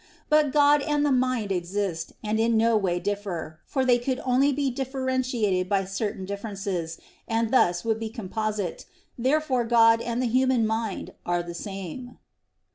[0.29, 4.51] But God and the mind exist, and in no way differ, for they could only
[4.51, 8.87] be differentiated by certain differences, and thus would be composite.
[9.15, 12.17] Therefore God and the human mind are the same.